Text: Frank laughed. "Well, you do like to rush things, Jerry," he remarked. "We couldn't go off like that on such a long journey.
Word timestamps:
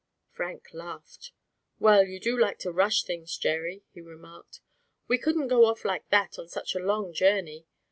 Frank 0.31 0.69
laughed. 0.73 1.31
"Well, 1.77 2.03
you 2.05 2.19
do 2.19 2.35
like 2.35 2.57
to 2.61 2.71
rush 2.71 3.03
things, 3.03 3.37
Jerry," 3.37 3.83
he 3.93 4.01
remarked. 4.01 4.59
"We 5.07 5.19
couldn't 5.19 5.47
go 5.49 5.65
off 5.65 5.85
like 5.85 6.09
that 6.09 6.39
on 6.39 6.47
such 6.47 6.73
a 6.73 6.79
long 6.79 7.13
journey. 7.13 7.67